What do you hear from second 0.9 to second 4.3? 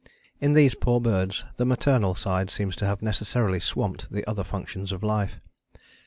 birds the maternal side seems to have necessarily swamped the